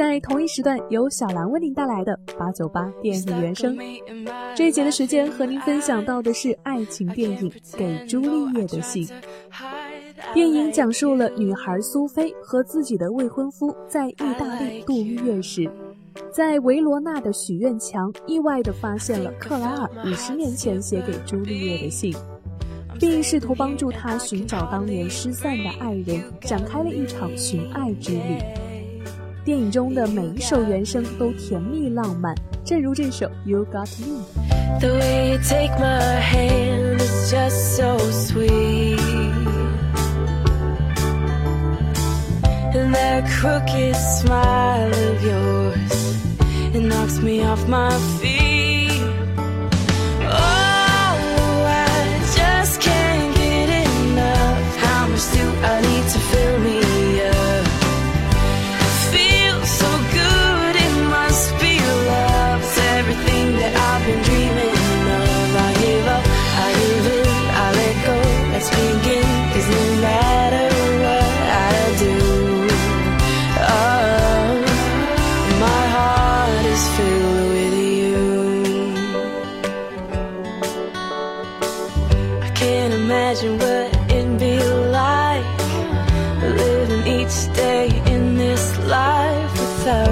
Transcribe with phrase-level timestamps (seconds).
[0.00, 3.76] 在同一时段，由小兰为您带来的八九八电影原声。
[4.56, 9.06] 这一节的时间和您分享到的是爱情电影《给朱丽叶的信》。
[10.32, 15.70] 电影讲述了女孩苏菲和自己的未婚夫在意大利度蜜月时，
[16.32, 22.16] 在维罗纳的许愿墙意外地发现了克莱尔五十年前写给朱丽叶的信，
[22.98, 28.38] 并试图帮助她寻找当年失散的爱人，展开了一场寻爱之旅。
[29.49, 38.99] 电影中的每一首原声都甜蜜浪漫，正如这首《You Got Me》。The way you take my hand is just so sweet.
[42.73, 45.93] And that crooked smile of yours,
[46.73, 49.01] it knocks me off my feet.
[50.27, 54.77] Oh, I just can't get enough.
[54.77, 56.68] How much do I need to fill me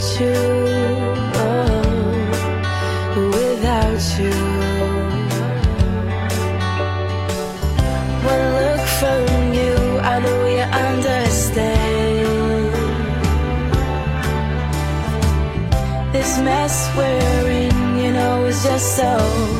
[0.00, 0.32] Without you.
[3.16, 4.34] Oh, without you.
[8.24, 11.90] One look from you, I know you understand.
[16.12, 19.59] This mess we're in, you know, is just so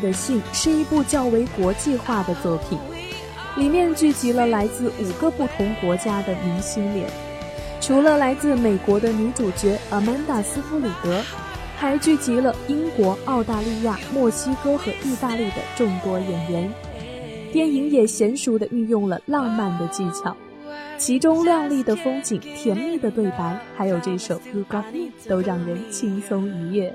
[0.00, 2.78] 的信》是一部较为国际化的作品，
[3.56, 7.08] 里面聚集了来自五个不同国家的明星脸。
[7.80, 11.20] 除了来自美国的女主角阿曼达·斯夫里德，
[11.76, 16.72] 还聚集了英国、澳大利亚、墨西哥和意大利的众多演员。
[17.52, 20.34] 电影也娴熟地运用了浪漫的技巧，
[20.96, 26.94] 其中亮丽的风景、甜蜜的对白，还有这首《You Got Me》，都让人轻松愉悦。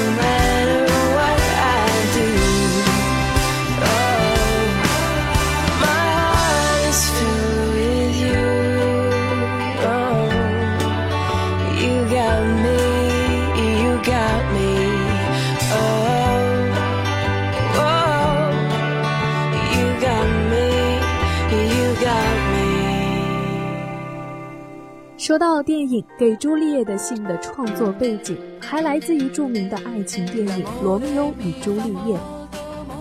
[25.61, 32.15] 电影《给朱丽叶的信》的创作背景，还来自于著名的爱情电影《罗密欧与朱丽叶》，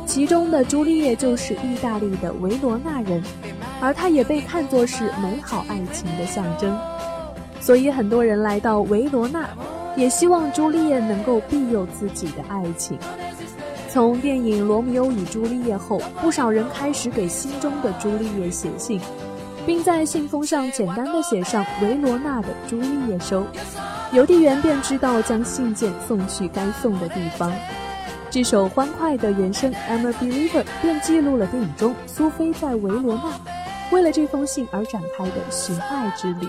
[0.06, 3.22] 其中的朱丽叶就是意大利的维罗纳人，
[3.80, 6.76] 而她也被看作是美好爱情的象征。
[7.60, 9.48] 所以很多人来到维罗纳，
[9.96, 12.98] 也希望朱丽叶能够庇佑自己的爱情。
[13.88, 19.00] 从电影《罗密欧与朱丽叶》后，不少人开始给心中的朱丽叶写信。
[19.66, 23.46] 并在信封上简单的写上维罗纳的朱丽叶收，
[24.12, 27.52] 邮递员便知道将信件送去该送的地方。
[28.30, 33.22] 这首欢快的原声《I'm a Believer》便记录了电影中苏菲在维罗纳
[33.90, 36.46] 为了这封信而展开的寻爱之旅。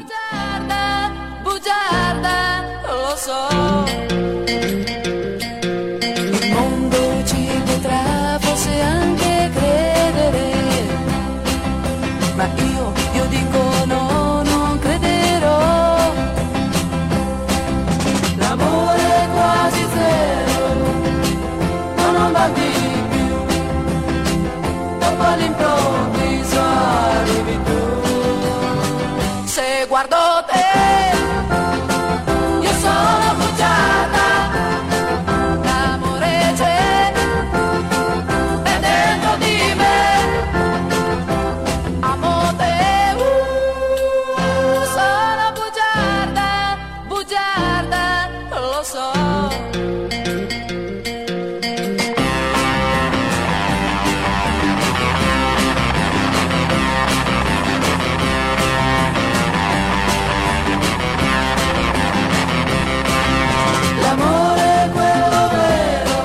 [64.01, 66.19] L'amore quello vero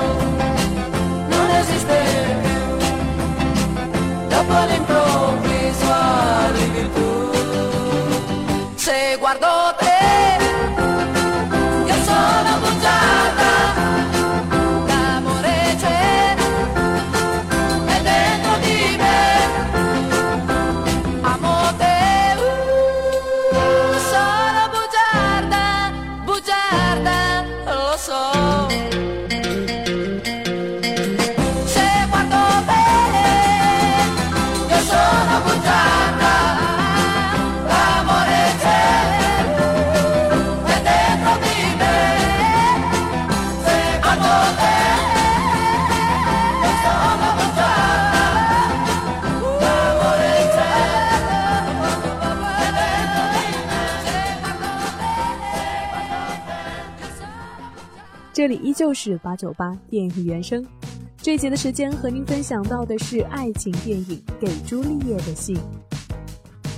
[1.29, 1.99] non esiste
[4.27, 7.31] dopo le improvvisuari virtù
[8.75, 9.86] se guardo
[58.47, 60.65] 这里依旧是八九八电影原声，
[61.17, 64.05] 这节的时间和您分享到的是爱情电影
[64.39, 65.53] 《给朱丽叶的信》。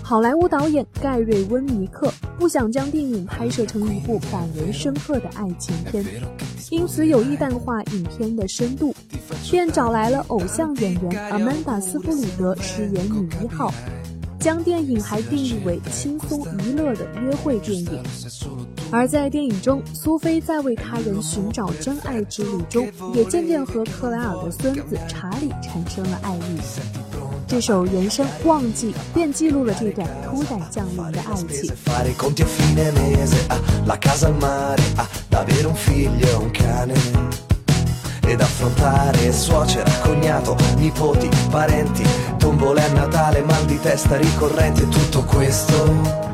[0.02, 6.04] 好莱坞导演盖瑞温尼克不想将电影拍摄成一部感人深刻的爱情片，
[6.72, 8.92] 因此有意淡化影片的深度，
[9.52, 13.72] 便找来了偶像演员阿曼达斯布里德饰演女一号。
[14.40, 18.02] 将电影还定义为轻松娱乐的约会电影，
[18.90, 26.42] 而在电影中，苏菲在为他人寻找真爱之旅中，也渐渐和克莱尔的孙子查理产生了爱意。
[27.46, 31.74] 这首原声《忘记》便记录了这段突然降临的爱情。
[38.32, 39.32] Ed affrontare.
[39.32, 42.04] Suocera, cognato, nipoti, parenti,
[42.38, 46.29] tombole a Natale, mal di testa ricorrente, tutto questo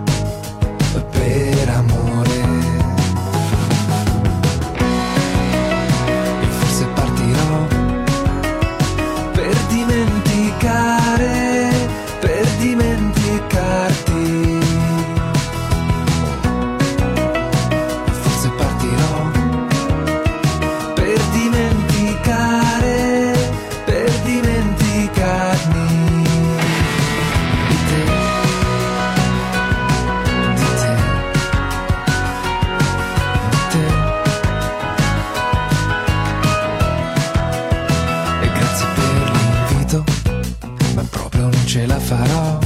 [41.35, 42.59] proprio non ce la farò.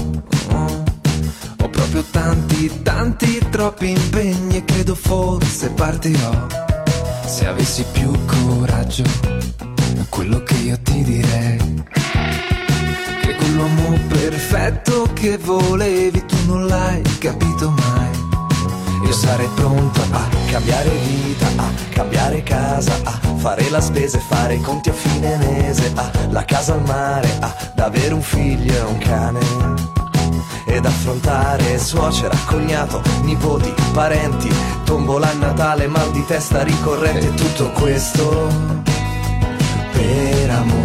[1.61, 6.47] Ho proprio tanti, tanti, troppi impegni e credo forse partirò.
[7.25, 9.03] Se avessi più coraggio,
[10.09, 11.83] quello che io ti direi.
[13.21, 18.27] Che quell'uomo perfetto che volevi tu non l'hai capito mai.
[19.05, 24.55] Io sarei pronto a cambiare vita, a cambiare casa, a fare la spesa e fare
[24.55, 27.29] i conti a fine mese, a la casa al mare,
[27.79, 29.39] avere un figlio e un cane
[30.65, 34.49] ed affrontare suocera, cognato, nipoti, parenti,
[34.83, 38.47] tombola a Natale, mal di testa ricorrente, tutto questo
[39.91, 40.78] per amore.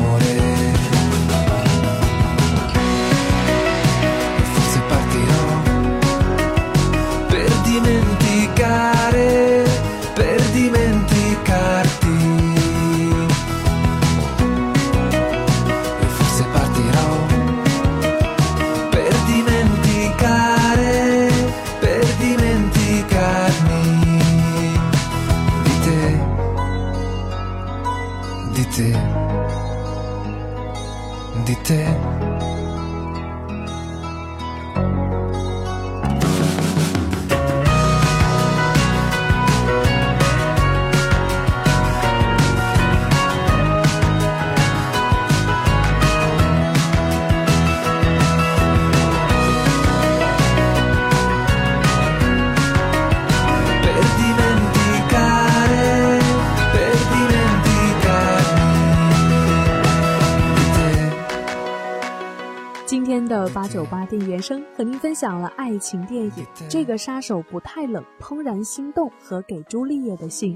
[63.64, 66.30] 八九八电影原声和您分享了爱情电影
[66.68, 70.54] 《这个杀手不太冷》《怦然心动》和《给朱丽叶的信》。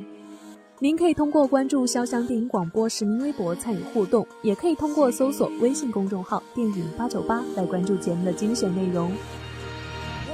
[0.78, 9.10] 您可以通过关注潇湘电影广播实名微博参与互动，也可以通过搜索微信公众号“电影八九八”来关注节目的精选内容。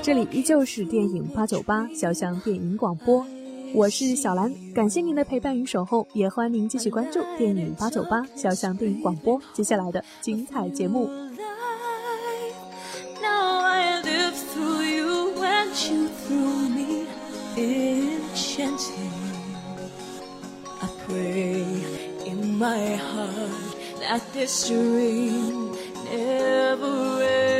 [0.02, 3.24] 这里依旧是电影八九八潇湘电影广播，
[3.72, 11.08] 我是小兰，感谢您的陪伴与守候，也欢迎您继续关注电影八九八潇湘电影广播接下来的精彩节目。
[22.64, 25.70] My heart that this dream
[26.08, 27.53] never ends.